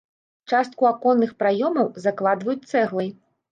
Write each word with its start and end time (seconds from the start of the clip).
Частку 0.51 0.87
аконных 0.91 1.35
праёмаў 1.45 1.93
закладваюць 2.07 2.59
цэглай. 2.71 3.15